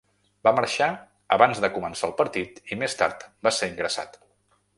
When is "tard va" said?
3.03-3.53